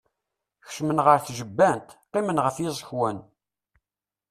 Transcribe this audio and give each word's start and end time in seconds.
Kecmen 0.65 1.03
ɣer 1.05 1.19
tjebbant, 1.27 1.97
qqimen 2.07 2.41
ɣef 2.45 2.55
yiẓekwan. 2.61 3.17